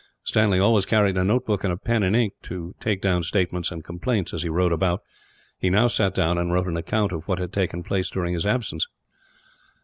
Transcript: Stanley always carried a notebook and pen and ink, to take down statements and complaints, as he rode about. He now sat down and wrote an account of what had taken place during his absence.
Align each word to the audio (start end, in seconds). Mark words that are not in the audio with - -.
Stanley 0.23 0.57
always 0.57 0.87
carried 0.87 1.15
a 1.15 1.23
notebook 1.23 1.63
and 1.63 1.79
pen 1.83 2.01
and 2.01 2.15
ink, 2.15 2.33
to 2.41 2.73
take 2.79 3.03
down 3.03 3.21
statements 3.21 3.69
and 3.69 3.83
complaints, 3.83 4.33
as 4.33 4.41
he 4.41 4.49
rode 4.49 4.71
about. 4.71 5.03
He 5.59 5.69
now 5.69 5.85
sat 5.85 6.15
down 6.15 6.39
and 6.39 6.51
wrote 6.51 6.65
an 6.65 6.75
account 6.75 7.11
of 7.11 7.27
what 7.27 7.37
had 7.37 7.53
taken 7.53 7.83
place 7.83 8.09
during 8.09 8.33
his 8.33 8.43
absence. 8.47 8.87